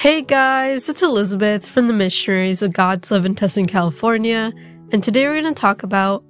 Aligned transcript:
Hey 0.00 0.22
guys, 0.22 0.88
it's 0.88 1.02
Elizabeth 1.02 1.66
from 1.66 1.86
the 1.86 1.92
Missionaries 1.92 2.62
of 2.62 2.72
God's 2.72 3.10
Love 3.10 3.26
in 3.26 3.34
Tustin, 3.34 3.68
California, 3.68 4.50
and 4.92 5.04
today 5.04 5.26
we're 5.26 5.42
going 5.42 5.54
to 5.54 5.60
talk 5.60 5.82
about 5.82 6.24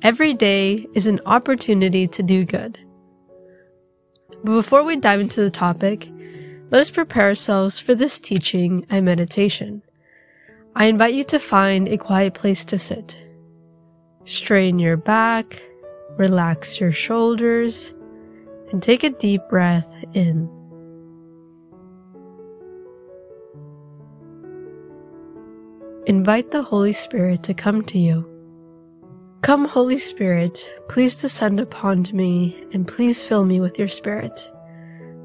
every 0.00 0.32
day 0.32 0.86
is 0.94 1.06
an 1.06 1.18
opportunity 1.26 2.06
to 2.06 2.22
do 2.22 2.44
good. 2.44 2.78
But 4.44 4.52
before 4.52 4.84
we 4.84 4.94
dive 4.94 5.18
into 5.18 5.40
the 5.40 5.50
topic, 5.50 6.08
let 6.70 6.80
us 6.80 6.88
prepare 6.88 7.24
ourselves 7.24 7.80
for 7.80 7.96
this 7.96 8.20
teaching 8.20 8.86
and 8.90 9.04
meditation. 9.04 9.82
I 10.76 10.84
invite 10.84 11.14
you 11.14 11.24
to 11.24 11.40
find 11.40 11.88
a 11.88 11.98
quiet 11.98 12.34
place 12.34 12.64
to 12.66 12.78
sit. 12.78 13.20
Strain 14.24 14.78
your 14.78 14.96
back, 14.96 15.60
relax 16.16 16.78
your 16.78 16.92
shoulders, 16.92 17.92
and 18.70 18.80
take 18.80 19.02
a 19.02 19.10
deep 19.10 19.40
breath 19.50 19.88
in. 20.14 20.48
Invite 26.26 26.50
the 26.50 26.64
Holy 26.64 26.92
Spirit 26.92 27.44
to 27.44 27.54
come 27.54 27.84
to 27.84 28.00
you. 28.00 28.26
Come, 29.42 29.64
Holy 29.64 29.96
Spirit, 29.96 30.58
please 30.88 31.14
descend 31.14 31.60
upon 31.60 32.08
me 32.12 32.64
and 32.72 32.88
please 32.88 33.24
fill 33.24 33.44
me 33.44 33.60
with 33.60 33.78
your 33.78 33.86
Spirit. 33.86 34.50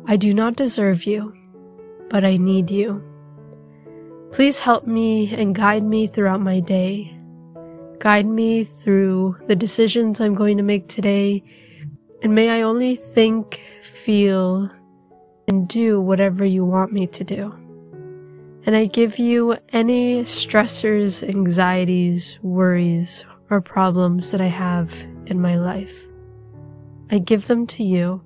I 0.06 0.16
do 0.16 0.32
not 0.32 0.58
deserve 0.58 1.06
you, 1.06 1.34
but 2.12 2.24
I 2.24 2.38
need 2.38 2.70
you. 2.70 3.02
Please 4.32 4.60
help 4.60 4.86
me 4.86 5.34
and 5.34 5.56
guide 5.56 5.84
me 5.84 6.06
throughout 6.06 6.42
my 6.42 6.60
day. 6.60 7.18
Guide 7.98 8.28
me 8.28 8.64
through 8.64 9.38
the 9.48 9.56
decisions 9.56 10.22
I'm 10.22 10.36
going 10.36 10.58
to 10.58 10.64
make 10.64 10.88
today, 10.88 11.44
and 12.22 12.36
may 12.36 12.52
I 12.52 12.62
only 12.62 12.96
think, 12.96 13.60
feel, 13.92 14.70
and 15.48 15.68
do 15.68 16.00
whatever 16.00 16.46
you 16.46 16.64
want 16.64 16.94
me 16.94 17.08
to 17.08 17.24
do 17.24 17.61
and 18.66 18.76
I 18.76 18.86
give 18.86 19.18
you 19.18 19.58
any 19.70 20.24
stressors, 20.24 21.28
anxieties, 21.28 22.38
worries, 22.42 23.26
or 23.50 23.60
problems 23.60 24.32
that 24.32 24.42
I 24.42 24.48
have 24.48 24.94
in 25.26 25.42
my 25.42 25.58
life. 25.58 25.94
I 27.10 27.18
give 27.20 27.48
them 27.48 27.66
to 27.68 27.84
you, 27.84 28.22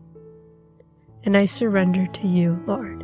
and 1.24 1.38
I 1.38 1.46
surrender 1.46 2.06
to 2.08 2.28
you, 2.28 2.62
Lord. 2.68 3.04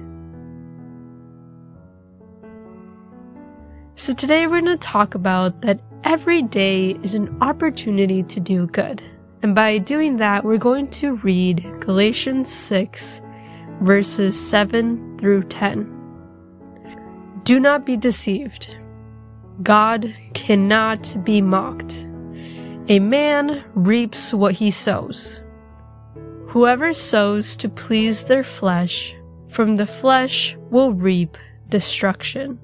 So 3.96 4.14
today 4.14 4.48
we're 4.48 4.62
going 4.62 4.78
to 4.78 4.78
talk 4.78 5.16
about 5.16 5.62
that 5.62 5.80
every 6.04 6.42
day 6.42 6.98
is 7.04 7.16
an 7.16 7.38
opportunity 7.42 8.24
to 8.24 8.40
do 8.40 8.68
good. 8.68 9.02
And 9.44 9.56
by 9.56 9.78
doing 9.78 10.18
that, 10.18 10.44
we're 10.44 10.58
going 10.58 10.90
to 10.92 11.16
read 11.18 11.66
Galatians 11.80 12.52
6, 12.52 13.22
verses 13.82 14.50
7 14.50 15.18
through 15.18 15.44
10. 15.44 16.01
Do 17.44 17.59
not 17.59 17.86
be 17.86 17.97
deceived. 17.97 18.75
God 19.64 20.14
cannot 20.36 21.23
be 21.23 21.42
mocked. 21.42 22.06
A 22.88 23.00
man 23.00 23.64
reaps 23.73 24.31
what 24.31 24.53
he 24.53 24.70
sows. 24.70 25.42
Whoever 26.50 26.94
sows 26.94 27.56
to 27.58 27.69
please 27.69 28.25
their 28.25 28.44
flesh, 28.44 29.16
from 29.50 29.78
the 29.78 29.88
flesh 29.88 30.56
will 30.69 30.94
reap 30.94 31.36
destruction. 31.69 32.59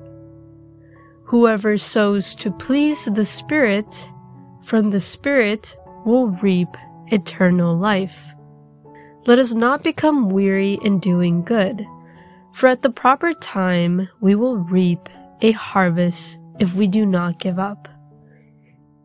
Whoever 1.23 1.77
sows 1.77 2.35
to 2.35 2.51
please 2.51 3.05
the 3.05 3.25
Spirit, 3.25 4.09
from 4.63 4.91
the 4.91 5.01
Spirit 5.01 5.75
will 6.05 6.27
reap 6.27 6.69
eternal 7.07 7.75
life. 7.75 8.17
Let 9.25 9.39
us 9.39 9.53
not 9.53 9.83
become 9.83 10.29
weary 10.29 10.77
in 10.83 10.99
doing 10.99 11.43
good 11.43 11.85
for 12.57 12.65
at 12.65 12.81
the 12.81 12.89
proper 12.89 13.35
time 13.35 14.09
we 14.19 14.33
will 14.33 14.57
reap 14.57 15.07
a 15.41 15.51
harvest 15.51 16.39
if 16.59 16.73
we 16.73 16.87
do 16.87 17.05
not 17.05 17.39
give 17.39 17.59
up. 17.59 17.87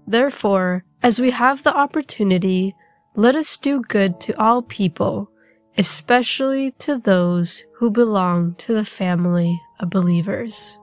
Therefore, 0.06 0.84
as 1.02 1.20
we 1.20 1.32
have 1.32 1.62
the 1.62 1.76
opportunity, 1.76 2.74
let 3.14 3.36
us 3.36 3.58
do 3.58 3.82
good 3.82 4.18
to 4.22 4.32
all 4.40 4.62
people, 4.62 5.30
especially 5.76 6.70
to 6.78 6.96
those 6.96 7.64
who 7.74 7.90
belong 7.90 8.54
to 8.54 8.72
the 8.72 8.86
family 8.86 9.60
of 9.80 9.90
believers. 9.90 10.78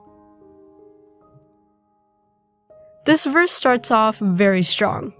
This 3.07 3.25
verse 3.25 3.51
starts 3.51 3.89
off 3.89 4.19
very 4.19 4.61
strong. 4.61 5.13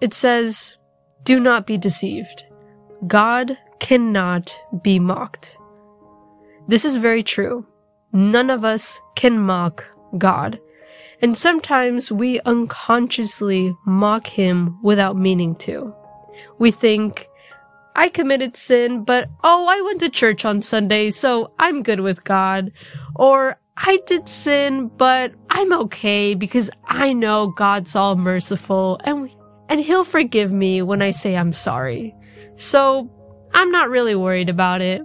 It 0.00 0.12
says, 0.12 0.76
Do 1.22 1.38
not 1.38 1.68
be 1.68 1.78
deceived. 1.78 2.46
God 3.06 3.56
cannot 3.78 4.60
be 4.82 4.98
mocked. 4.98 5.56
This 6.68 6.84
is 6.84 6.96
very 6.96 7.22
true. 7.22 7.66
None 8.12 8.50
of 8.50 8.64
us 8.64 9.00
can 9.14 9.38
mock 9.38 9.84
God. 10.18 10.58
And 11.22 11.36
sometimes 11.36 12.12
we 12.12 12.40
unconsciously 12.40 13.74
mock 13.86 14.26
Him 14.26 14.78
without 14.82 15.16
meaning 15.16 15.54
to. 15.56 15.94
We 16.58 16.70
think, 16.70 17.28
I 17.94 18.08
committed 18.08 18.56
sin, 18.56 19.04
but 19.04 19.28
oh, 19.42 19.66
I 19.68 19.80
went 19.80 20.00
to 20.00 20.10
church 20.10 20.44
on 20.44 20.60
Sunday, 20.60 21.10
so 21.10 21.52
I'm 21.58 21.82
good 21.82 22.00
with 22.00 22.24
God. 22.24 22.72
Or, 23.14 23.58
I 23.78 23.98
did 24.06 24.28
sin, 24.28 24.90
but 24.96 25.32
I'm 25.50 25.72
okay 25.72 26.34
because 26.34 26.70
I 26.86 27.12
know 27.12 27.48
God's 27.48 27.94
all 27.94 28.16
merciful 28.16 28.98
and, 29.04 29.30
and 29.68 29.80
He'll 29.80 30.04
forgive 30.04 30.50
me 30.50 30.82
when 30.82 31.00
I 31.00 31.10
say 31.10 31.36
I'm 31.36 31.52
sorry. 31.52 32.14
So, 32.56 33.10
I'm 33.54 33.70
not 33.70 33.88
really 33.88 34.14
worried 34.14 34.48
about 34.48 34.80
it. 34.80 35.02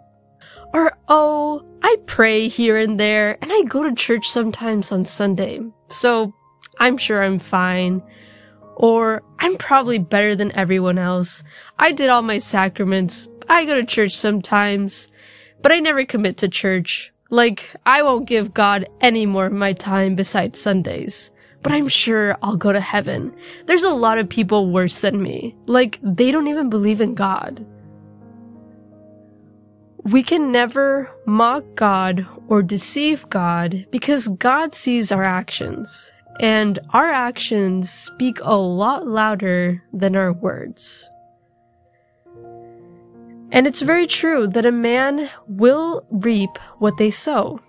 Or, 0.73 0.97
oh, 1.07 1.65
I 1.83 1.97
pray 2.05 2.47
here 2.47 2.77
and 2.77 2.99
there, 2.99 3.37
and 3.41 3.51
I 3.51 3.63
go 3.63 3.83
to 3.83 3.93
church 3.93 4.29
sometimes 4.29 4.91
on 4.91 5.05
Sunday, 5.05 5.59
so 5.89 6.33
I'm 6.79 6.97
sure 6.97 7.23
I'm 7.23 7.39
fine. 7.39 8.01
Or, 8.75 9.21
I'm 9.39 9.57
probably 9.57 9.99
better 9.99 10.35
than 10.35 10.51
everyone 10.53 10.97
else. 10.97 11.43
I 11.77 11.91
did 11.91 12.09
all 12.09 12.21
my 12.21 12.37
sacraments. 12.37 13.27
I 13.49 13.65
go 13.65 13.75
to 13.75 13.85
church 13.85 14.15
sometimes, 14.15 15.09
but 15.61 15.71
I 15.71 15.79
never 15.79 16.05
commit 16.05 16.37
to 16.37 16.47
church. 16.47 17.11
Like, 17.29 17.69
I 17.85 18.01
won't 18.03 18.27
give 18.27 18.53
God 18.53 18.87
any 19.01 19.25
more 19.25 19.47
of 19.47 19.53
my 19.53 19.73
time 19.73 20.15
besides 20.15 20.59
Sundays. 20.59 21.31
But 21.63 21.73
I'm 21.73 21.87
sure 21.89 22.37
I'll 22.41 22.55
go 22.55 22.73
to 22.73 22.81
heaven. 22.81 23.35
There's 23.67 23.83
a 23.83 23.93
lot 23.93 24.17
of 24.17 24.27
people 24.27 24.71
worse 24.71 25.01
than 25.01 25.21
me. 25.21 25.55
Like, 25.67 25.99
they 26.01 26.31
don't 26.31 26.47
even 26.47 26.69
believe 26.69 27.01
in 27.01 27.13
God. 27.13 27.65
We 30.03 30.23
can 30.23 30.51
never 30.51 31.11
mock 31.27 31.63
God 31.75 32.25
or 32.47 32.63
deceive 32.63 33.29
God 33.29 33.85
because 33.91 34.27
God 34.27 34.73
sees 34.73 35.11
our 35.11 35.23
actions, 35.23 36.11
and 36.39 36.79
our 36.89 37.09
actions 37.09 37.91
speak 37.91 38.39
a 38.41 38.55
lot 38.55 39.07
louder 39.07 39.83
than 39.93 40.15
our 40.15 40.33
words. 40.33 41.07
And 43.51 43.67
it's 43.67 43.81
very 43.81 44.07
true 44.07 44.47
that 44.47 44.65
a 44.65 44.71
man 44.71 45.29
will 45.47 46.05
reap 46.09 46.57
what 46.79 46.97
they 46.97 47.11
sow. 47.11 47.59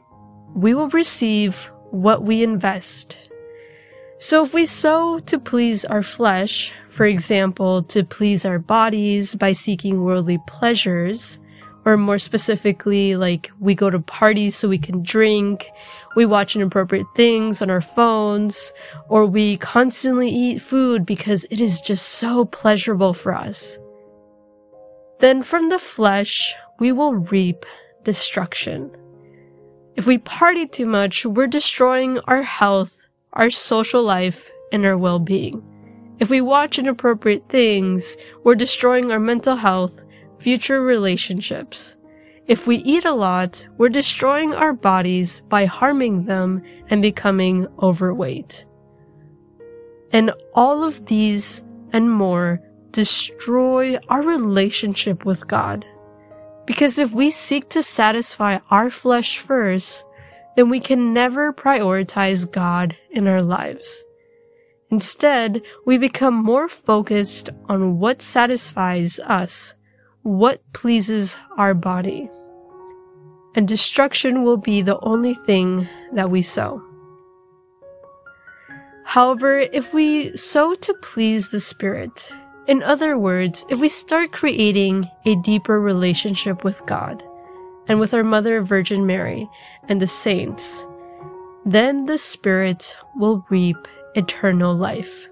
We 0.54 0.74
will 0.74 0.88
receive 0.88 1.70
what 1.90 2.22
we 2.22 2.42
invest. 2.42 3.16
So 4.18 4.44
if 4.44 4.54
we 4.54 4.64
sow 4.64 5.18
to 5.18 5.38
please 5.38 5.84
our 5.84 6.02
flesh, 6.02 6.72
for 6.88 7.04
example, 7.04 7.82
to 7.84 8.04
please 8.04 8.44
our 8.44 8.58
bodies 8.58 9.34
by 9.34 9.52
seeking 9.52 10.02
worldly 10.02 10.38
pleasures, 10.46 11.40
or 11.84 11.96
more 11.96 12.18
specifically, 12.18 13.16
like 13.16 13.50
we 13.58 13.74
go 13.74 13.90
to 13.90 13.98
parties 13.98 14.56
so 14.56 14.68
we 14.68 14.78
can 14.78 15.02
drink, 15.02 15.66
we 16.14 16.24
watch 16.24 16.54
inappropriate 16.54 17.06
things 17.16 17.60
on 17.60 17.70
our 17.70 17.80
phones, 17.80 18.72
or 19.08 19.26
we 19.26 19.56
constantly 19.56 20.28
eat 20.28 20.62
food 20.62 21.04
because 21.04 21.44
it 21.50 21.60
is 21.60 21.80
just 21.80 22.08
so 22.08 22.44
pleasurable 22.44 23.14
for 23.14 23.34
us. 23.34 23.78
Then 25.18 25.42
from 25.42 25.68
the 25.68 25.78
flesh, 25.78 26.54
we 26.78 26.92
will 26.92 27.14
reap 27.14 27.64
destruction. 28.04 28.90
If 29.94 30.06
we 30.06 30.18
party 30.18 30.66
too 30.66 30.86
much, 30.86 31.26
we're 31.26 31.46
destroying 31.46 32.18
our 32.20 32.42
health, 32.42 32.96
our 33.32 33.50
social 33.50 34.02
life, 34.02 34.50
and 34.72 34.86
our 34.86 34.96
well-being. 34.96 35.62
If 36.18 36.30
we 36.30 36.40
watch 36.40 36.78
inappropriate 36.78 37.48
things, 37.48 38.16
we're 38.42 38.54
destroying 38.54 39.12
our 39.12 39.20
mental 39.20 39.56
health, 39.56 40.01
future 40.42 40.82
relationships. 40.82 41.96
If 42.48 42.66
we 42.66 42.78
eat 42.78 43.04
a 43.04 43.12
lot, 43.12 43.64
we're 43.78 43.88
destroying 43.88 44.52
our 44.52 44.72
bodies 44.72 45.40
by 45.48 45.66
harming 45.66 46.24
them 46.24 46.62
and 46.88 47.00
becoming 47.00 47.68
overweight. 47.80 48.66
And 50.10 50.32
all 50.52 50.82
of 50.82 51.06
these 51.06 51.62
and 51.92 52.10
more 52.10 52.60
destroy 52.90 53.98
our 54.08 54.22
relationship 54.22 55.24
with 55.24 55.46
God. 55.46 55.86
Because 56.66 56.98
if 56.98 57.12
we 57.12 57.30
seek 57.30 57.68
to 57.70 57.82
satisfy 57.82 58.58
our 58.70 58.90
flesh 58.90 59.38
first, 59.38 60.04
then 60.56 60.68
we 60.68 60.80
can 60.80 61.14
never 61.14 61.52
prioritize 61.52 62.50
God 62.50 62.96
in 63.10 63.26
our 63.26 63.42
lives. 63.42 64.04
Instead, 64.90 65.62
we 65.86 65.96
become 65.96 66.34
more 66.34 66.68
focused 66.68 67.48
on 67.68 67.98
what 67.98 68.20
satisfies 68.20 69.18
us 69.20 69.74
what 70.22 70.60
pleases 70.72 71.36
our 71.58 71.74
body. 71.74 72.28
and 73.54 73.68
destruction 73.68 74.42
will 74.42 74.56
be 74.56 74.82
the 74.82 74.98
only 75.00 75.34
thing 75.34 75.88
that 76.12 76.30
we 76.30 76.42
sow. 76.42 76.82
However, 79.04 79.58
if 79.58 79.92
we 79.92 80.34
sow 80.36 80.74
to 80.74 80.94
please 81.02 81.48
the 81.48 81.60
Spirit, 81.60 82.32
in 82.66 82.82
other 82.82 83.18
words, 83.18 83.66
if 83.68 83.78
we 83.78 83.88
start 83.88 84.32
creating 84.32 85.08
a 85.26 85.34
deeper 85.36 85.80
relationship 85.80 86.64
with 86.64 86.84
God 86.86 87.22
and 87.88 87.98
with 87.98 88.14
our 88.14 88.22
Mother 88.22 88.62
Virgin 88.62 89.04
Mary 89.04 89.48
and 89.88 90.00
the 90.00 90.06
saints, 90.06 90.86
then 91.66 92.06
the 92.06 92.18
Spirit 92.18 92.96
will 93.16 93.44
reap 93.50 93.76
eternal 94.14 94.74
life. 94.74 95.28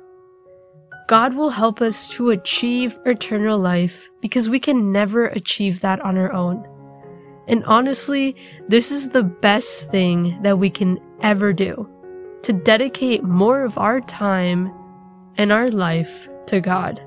God 1.11 1.35
will 1.35 1.51
help 1.51 1.81
us 1.81 2.09
to 2.11 2.31
achieve 2.31 2.97
eternal 3.05 3.59
life 3.59 4.09
because 4.21 4.49
we 4.49 4.61
can 4.61 4.93
never 4.93 5.27
achieve 5.27 5.81
that 5.81 5.99
on 6.03 6.17
our 6.17 6.33
own. 6.33 6.65
And 7.49 7.65
honestly, 7.65 8.37
this 8.69 8.93
is 8.93 9.09
the 9.09 9.25
best 9.25 9.91
thing 9.91 10.39
that 10.45 10.61
we 10.61 10.71
can 10.71 11.01
ever 11.21 11.53
do 11.53 11.89
to 12.43 12.53
dedicate 12.53 13.25
more 13.25 13.65
of 13.65 13.77
our 13.77 14.01
time 14.03 14.73
and 15.37 15.51
our 15.51 15.69
life 15.69 16.29
to 16.47 16.61
God. 16.61 17.03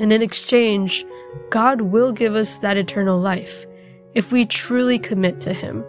And 0.00 0.12
in 0.12 0.20
exchange, 0.20 1.06
God 1.50 1.82
will 1.82 2.10
give 2.10 2.34
us 2.34 2.58
that 2.58 2.76
eternal 2.76 3.20
life 3.20 3.66
if 4.16 4.32
we 4.32 4.44
truly 4.44 4.98
commit 4.98 5.40
to 5.42 5.54
Him, 5.54 5.84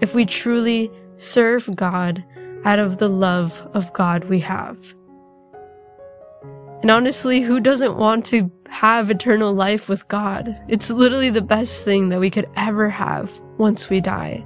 if 0.00 0.14
we 0.14 0.24
truly 0.24 0.88
serve 1.16 1.74
God 1.74 2.22
out 2.64 2.78
of 2.78 2.98
the 2.98 3.08
love 3.08 3.60
of 3.74 3.92
God 3.92 4.26
we 4.26 4.38
have. 4.38 4.78
And 6.82 6.90
honestly, 6.90 7.40
who 7.40 7.60
doesn't 7.60 7.96
want 7.96 8.26
to 8.26 8.50
have 8.68 9.08
eternal 9.08 9.54
life 9.54 9.88
with 9.88 10.06
God? 10.08 10.60
It's 10.68 10.90
literally 10.90 11.30
the 11.30 11.40
best 11.40 11.84
thing 11.84 12.08
that 12.08 12.18
we 12.18 12.28
could 12.28 12.48
ever 12.56 12.90
have 12.90 13.30
once 13.56 13.88
we 13.88 14.00
die. 14.00 14.44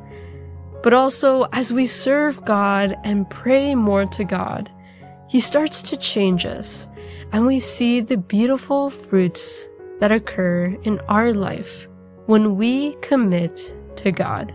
But 0.83 0.93
also, 0.93 1.49
as 1.53 1.73
we 1.73 1.87
serve 1.87 2.45
God 2.45 2.95
and 3.05 3.29
pray 3.31 3.75
more 3.75 4.05
to 4.05 4.25
God, 4.25 4.71
He 5.29 5.41
starts 5.41 5.81
to 5.83 5.97
change 5.97 6.45
us, 6.45 6.87
and 7.33 7.47
we 7.47 7.59
see 7.59 8.01
the 8.01 8.19
beautiful 8.19 8.91
fruits 8.91 9.67
that 10.01 10.13
occur 10.13 10.77
in 10.85 11.01
our 11.09 11.33
life 11.33 11.89
when 12.27 12.57
we 12.57 12.97
commit 13.01 13.75
to 13.97 14.13
God. 14.13 14.53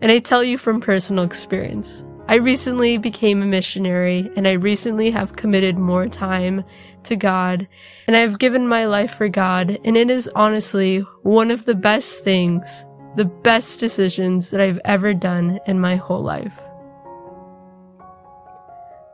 And 0.00 0.10
I 0.10 0.18
tell 0.18 0.42
you 0.42 0.56
from 0.56 0.80
personal 0.80 1.24
experience, 1.24 2.04
I 2.28 2.34
recently 2.34 2.98
became 2.98 3.40
a 3.40 3.46
missionary 3.46 4.30
and 4.36 4.46
I 4.46 4.52
recently 4.52 5.10
have 5.10 5.36
committed 5.36 5.78
more 5.78 6.08
time 6.08 6.62
to 7.04 7.16
God 7.16 7.66
and 8.06 8.14
I've 8.14 8.38
given 8.38 8.68
my 8.68 8.84
life 8.84 9.14
for 9.14 9.30
God 9.30 9.78
and 9.82 9.96
it 9.96 10.10
is 10.10 10.30
honestly 10.34 10.98
one 11.22 11.50
of 11.50 11.64
the 11.64 11.74
best 11.74 12.22
things, 12.24 12.84
the 13.16 13.24
best 13.24 13.80
decisions 13.80 14.50
that 14.50 14.60
I've 14.60 14.80
ever 14.84 15.14
done 15.14 15.58
in 15.66 15.80
my 15.80 15.96
whole 15.96 16.22
life. 16.22 16.52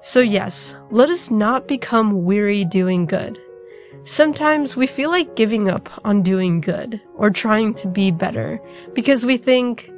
So 0.00 0.18
yes, 0.18 0.74
let 0.90 1.08
us 1.08 1.30
not 1.30 1.68
become 1.68 2.24
weary 2.24 2.64
doing 2.64 3.06
good. 3.06 3.38
Sometimes 4.02 4.74
we 4.74 4.88
feel 4.88 5.10
like 5.10 5.36
giving 5.36 5.68
up 5.68 5.88
on 6.04 6.22
doing 6.22 6.60
good 6.60 7.00
or 7.14 7.30
trying 7.30 7.74
to 7.74 7.86
be 7.86 8.10
better 8.10 8.60
because 8.92 9.24
we 9.24 9.36
think, 9.36 9.88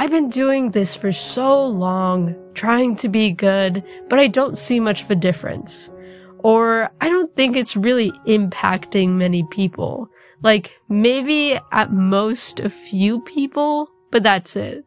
I've 0.00 0.10
been 0.10 0.28
doing 0.28 0.70
this 0.70 0.94
for 0.94 1.10
so 1.10 1.66
long, 1.66 2.36
trying 2.54 2.94
to 2.98 3.08
be 3.08 3.32
good, 3.32 3.82
but 4.08 4.20
I 4.20 4.28
don't 4.28 4.56
see 4.56 4.78
much 4.78 5.02
of 5.02 5.10
a 5.10 5.16
difference. 5.16 5.90
Or 6.38 6.88
I 7.00 7.08
don't 7.08 7.34
think 7.34 7.56
it's 7.56 7.76
really 7.76 8.12
impacting 8.24 9.14
many 9.14 9.42
people. 9.50 10.08
Like, 10.40 10.78
maybe 10.88 11.58
at 11.72 11.92
most 11.92 12.60
a 12.60 12.70
few 12.70 13.22
people, 13.22 13.90
but 14.12 14.22
that's 14.22 14.54
it. 14.54 14.84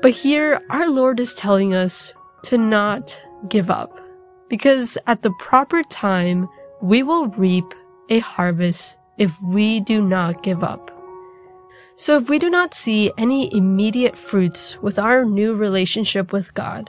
But 0.00 0.12
here, 0.12 0.62
our 0.70 0.88
Lord 0.88 1.20
is 1.20 1.34
telling 1.34 1.74
us 1.74 2.14
to 2.44 2.56
not 2.56 3.22
give 3.50 3.70
up. 3.70 4.00
Because 4.48 4.96
at 5.06 5.20
the 5.20 5.34
proper 5.40 5.82
time, 5.82 6.48
we 6.80 7.02
will 7.02 7.28
reap 7.28 7.66
a 8.08 8.20
harvest 8.20 8.96
if 9.18 9.30
we 9.42 9.80
do 9.80 10.00
not 10.00 10.42
give 10.42 10.64
up. 10.64 10.97
So 12.00 12.16
if 12.16 12.28
we 12.28 12.38
do 12.38 12.48
not 12.48 12.74
see 12.74 13.10
any 13.18 13.52
immediate 13.52 14.16
fruits 14.16 14.78
with 14.80 15.00
our 15.00 15.24
new 15.24 15.56
relationship 15.56 16.32
with 16.32 16.54
God, 16.54 16.88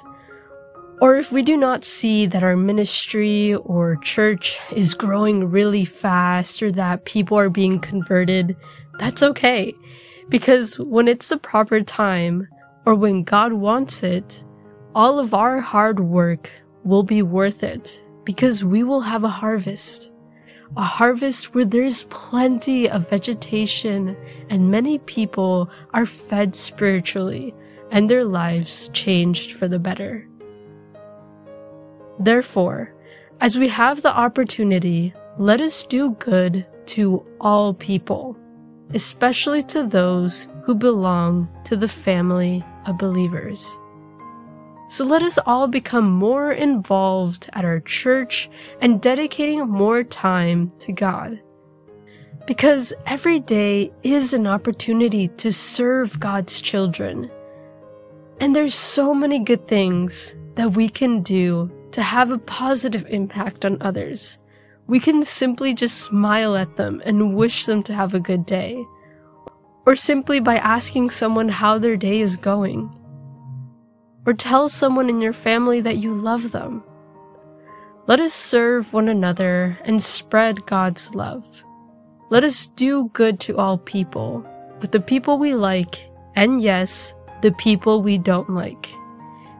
or 1.01 1.15
if 1.15 1.31
we 1.31 1.41
do 1.41 1.57
not 1.57 1.83
see 1.83 2.27
that 2.27 2.43
our 2.43 2.55
ministry 2.55 3.55
or 3.55 3.95
church 4.03 4.59
is 4.71 4.93
growing 4.93 5.49
really 5.49 5.83
fast 5.83 6.61
or 6.61 6.71
that 6.73 7.05
people 7.05 7.39
are 7.39 7.49
being 7.49 7.79
converted, 7.79 8.55
that's 8.99 9.23
okay. 9.23 9.73
Because 10.29 10.77
when 10.77 11.07
it's 11.07 11.29
the 11.29 11.37
proper 11.37 11.81
time 11.81 12.47
or 12.85 12.93
when 12.93 13.23
God 13.23 13.53
wants 13.53 14.03
it, 14.03 14.43
all 14.93 15.17
of 15.17 15.33
our 15.33 15.59
hard 15.59 15.99
work 15.99 16.51
will 16.83 17.03
be 17.03 17.23
worth 17.23 17.63
it 17.63 18.03
because 18.25 18.63
we 18.63 18.83
will 18.83 19.01
have 19.01 19.23
a 19.23 19.29
harvest 19.29 20.11
a 20.77 20.83
harvest 20.83 21.53
where 21.53 21.65
there's 21.65 22.03
plenty 22.03 22.89
of 22.89 23.09
vegetation 23.09 24.15
and 24.49 24.71
many 24.71 24.99
people 24.99 25.69
are 25.93 26.05
fed 26.05 26.55
spiritually 26.55 27.53
and 27.91 28.09
their 28.09 28.23
lives 28.23 28.89
changed 28.93 29.53
for 29.53 29.67
the 29.67 29.79
better. 29.79 30.27
Therefore, 32.19 32.93
as 33.41 33.57
we 33.57 33.69
have 33.69 34.01
the 34.01 34.15
opportunity, 34.15 35.13
let 35.37 35.61
us 35.61 35.85
do 35.85 36.11
good 36.19 36.65
to 36.87 37.25
all 37.39 37.73
people, 37.73 38.37
especially 38.93 39.63
to 39.63 39.85
those 39.87 40.47
who 40.65 40.75
belong 40.75 41.47
to 41.63 41.75
the 41.77 41.87
family 41.87 42.63
of 42.85 42.97
believers. 42.97 43.65
So 44.91 45.05
let 45.05 45.21
us 45.21 45.37
all 45.45 45.67
become 45.67 46.09
more 46.09 46.51
involved 46.51 47.47
at 47.53 47.63
our 47.63 47.79
church 47.79 48.49
and 48.81 48.99
dedicating 48.99 49.59
more 49.67 50.03
time 50.03 50.71
to 50.79 50.91
God. 50.91 51.39
Because 52.47 52.91
every 53.05 53.39
day 53.39 53.91
is 54.01 54.33
an 54.33 54.47
opportunity 54.47 55.27
to 55.37 55.53
serve 55.53 56.19
God's 56.19 56.59
children. 56.59 57.29
And 58.39 58.55
there's 58.55 58.73
so 58.73 59.13
many 59.13 59.37
good 59.37 59.67
things 59.67 60.33
that 60.55 60.73
we 60.73 60.89
can 60.89 61.21
do 61.21 61.71
to 61.91 62.01
have 62.01 62.31
a 62.31 62.39
positive 62.39 63.05
impact 63.09 63.65
on 63.65 63.81
others. 63.81 64.39
We 64.87 64.99
can 64.99 65.21
simply 65.21 65.75
just 65.75 65.99
smile 65.99 66.55
at 66.55 66.77
them 66.77 66.99
and 67.05 67.35
wish 67.35 67.67
them 67.67 67.83
to 67.83 67.93
have 67.93 68.15
a 68.15 68.19
good 68.19 68.43
day. 68.43 68.83
Or 69.85 69.95
simply 69.95 70.39
by 70.39 70.57
asking 70.57 71.11
someone 71.11 71.49
how 71.49 71.77
their 71.77 71.95
day 71.95 72.21
is 72.21 72.37
going 72.37 72.95
or 74.25 74.33
tell 74.33 74.69
someone 74.69 75.09
in 75.09 75.21
your 75.21 75.33
family 75.33 75.81
that 75.81 75.97
you 75.97 76.13
love 76.13 76.51
them. 76.51 76.83
Let 78.07 78.19
us 78.19 78.33
serve 78.33 78.91
one 78.91 79.07
another 79.07 79.77
and 79.85 80.01
spread 80.01 80.65
God's 80.65 81.13
love. 81.13 81.43
Let 82.29 82.43
us 82.43 82.67
do 82.67 83.09
good 83.13 83.39
to 83.41 83.57
all 83.57 83.77
people, 83.77 84.45
with 84.81 84.91
the 84.91 84.99
people 84.99 85.37
we 85.37 85.55
like, 85.55 86.09
and 86.35 86.61
yes, 86.61 87.13
the 87.41 87.51
people 87.53 88.01
we 88.01 88.17
don't 88.17 88.49
like. 88.49 88.87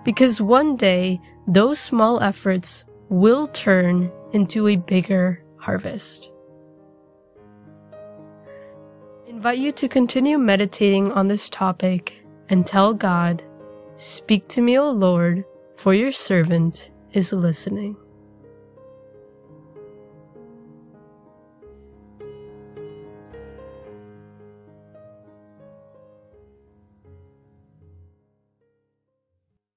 Because 0.03 0.41
one 0.41 0.75
day, 0.75 1.19
those 1.47 1.79
small 1.79 2.21
efforts 2.21 2.85
will 3.09 3.47
turn 3.49 4.11
into 4.33 4.67
a 4.67 4.75
bigger 4.75 5.43
harvest. 5.57 6.31
I 7.91 9.29
invite 9.29 9.59
you 9.59 9.71
to 9.73 9.87
continue 9.87 10.37
meditating 10.37 11.11
on 11.11 11.27
this 11.27 11.49
topic 11.49 12.13
and 12.49 12.65
tell 12.65 12.93
God 12.93 13.43
Speak 13.99 14.47
to 14.47 14.61
me, 14.61 14.79
O 14.79 14.91
Lord, 14.91 15.43
for 15.75 15.93
your 15.93 16.13
servant 16.13 16.89
is 17.11 17.33
listening. 17.33 17.97